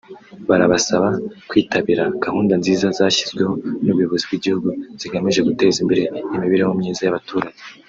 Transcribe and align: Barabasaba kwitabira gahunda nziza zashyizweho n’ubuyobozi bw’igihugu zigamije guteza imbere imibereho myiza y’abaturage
Barabasaba 0.49 1.07
kwitabira 1.49 2.03
gahunda 2.25 2.53
nziza 2.61 2.85
zashyizweho 2.97 3.53
n’ubuyobozi 3.85 4.23
bw’igihugu 4.27 4.69
zigamije 4.99 5.39
guteza 5.47 5.77
imbere 5.83 6.03
imibereho 6.35 6.71
myiza 6.79 7.01
y’abaturage 7.03 7.59